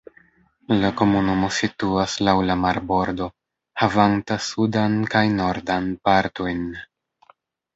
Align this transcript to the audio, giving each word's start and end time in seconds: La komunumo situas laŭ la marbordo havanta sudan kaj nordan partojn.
La 0.83 0.89
komunumo 1.01 1.49
situas 1.57 2.15
laŭ 2.29 2.33
la 2.47 2.55
marbordo 2.61 3.27
havanta 3.83 4.39
sudan 4.49 4.97
kaj 5.13 5.25
nordan 5.37 5.93
partojn. 6.09 6.67